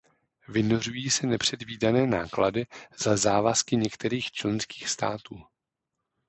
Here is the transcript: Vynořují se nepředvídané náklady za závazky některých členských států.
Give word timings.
Vynořují 0.47 1.09
se 1.09 1.27
nepředvídané 1.27 2.07
náklady 2.07 2.65
za 2.97 3.17
závazky 3.17 3.77
některých 3.77 4.31
členských 4.31 4.89
států. 4.89 5.43